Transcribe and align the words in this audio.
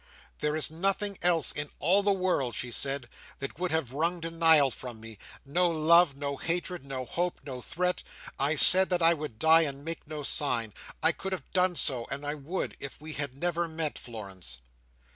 "There 0.39 0.55
is 0.55 0.71
nothing 0.71 1.19
else 1.21 1.51
in 1.51 1.69
all 1.77 2.01
the 2.01 2.11
world," 2.11 2.55
she 2.55 2.71
said, 2.71 3.07
"that 3.37 3.59
would 3.59 3.69
have 3.69 3.93
wrung 3.93 4.19
denial 4.19 4.71
from 4.71 4.99
me. 4.99 5.19
No 5.45 5.69
love, 5.69 6.15
no 6.15 6.37
hatred, 6.37 6.83
no 6.83 7.05
hope, 7.05 7.39
no 7.45 7.61
threat. 7.61 8.01
I 8.39 8.55
said 8.55 8.89
that 8.89 9.03
I 9.03 9.13
would 9.13 9.37
die, 9.37 9.61
and 9.61 9.85
make 9.85 10.07
no 10.07 10.23
sign. 10.23 10.73
I 11.03 11.11
could 11.11 11.33
have 11.33 11.53
done 11.53 11.75
so, 11.75 12.07
and 12.09 12.25
I 12.25 12.33
would, 12.33 12.75
if 12.79 12.99
we 12.99 13.13
had 13.13 13.35
never 13.35 13.67
met, 13.67 13.99
Florence." 13.99 14.61